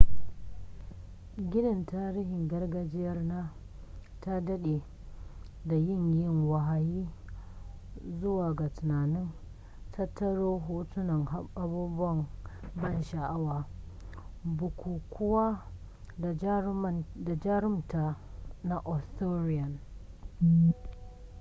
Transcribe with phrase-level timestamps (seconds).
[1.51, 3.53] ginin tarihin gargajiyar na
[4.19, 4.81] ta dade
[5.65, 7.09] da yin yi wahayi
[8.21, 9.31] zuwa ga tunanin
[9.91, 12.25] tattaro hotunan abubuwan
[12.75, 13.65] ban sha'awa
[14.43, 15.61] bukukuwa
[17.25, 18.15] da jarumta
[18.63, 19.79] na arthurian